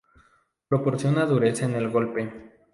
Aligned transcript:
Proporciona 0.67 1.27
dureza 1.27 1.65
en 1.65 1.75
el 1.75 1.87
golpe. 1.91 2.57